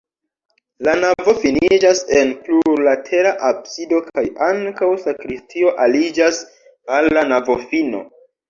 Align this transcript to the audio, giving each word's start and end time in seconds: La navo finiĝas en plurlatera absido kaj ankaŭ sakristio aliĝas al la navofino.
La 0.85 0.93
navo 1.01 1.35
finiĝas 1.41 2.01
en 2.21 2.31
plurlatera 2.47 3.35
absido 3.51 4.01
kaj 4.09 4.25
ankaŭ 4.49 4.91
sakristio 5.05 5.75
aliĝas 5.87 6.41
al 6.97 7.13
la 7.19 7.29
navofino. 7.33 8.07